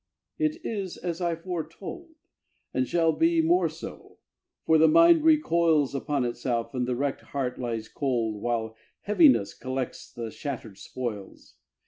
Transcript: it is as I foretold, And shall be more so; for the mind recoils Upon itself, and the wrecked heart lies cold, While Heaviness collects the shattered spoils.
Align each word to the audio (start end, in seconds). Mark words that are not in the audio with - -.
it 0.39 0.57
is 0.65 0.97
as 0.97 1.21
I 1.21 1.35
foretold, 1.35 2.15
And 2.73 2.87
shall 2.87 3.11
be 3.11 3.39
more 3.39 3.69
so; 3.69 4.17
for 4.65 4.79
the 4.79 4.87
mind 4.87 5.23
recoils 5.23 5.93
Upon 5.93 6.25
itself, 6.25 6.73
and 6.73 6.87
the 6.87 6.95
wrecked 6.95 7.21
heart 7.21 7.59
lies 7.59 7.87
cold, 7.87 8.41
While 8.41 8.75
Heaviness 9.01 9.53
collects 9.53 10.11
the 10.11 10.31
shattered 10.31 10.79
spoils. 10.79 11.53